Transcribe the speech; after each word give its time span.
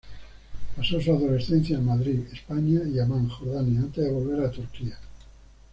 Pasó 0.75 0.99
su 0.99 1.11
adolescencia 1.13 1.77
en 1.77 1.85
Madrid, 1.85 2.21
España 2.33 2.81
y 2.91 2.97
Ammán, 2.97 3.29
Jordania 3.29 3.81
antes 3.81 4.03
de 4.03 4.11
volver 4.11 4.43
a 4.43 4.49
Turquía. 4.49 4.97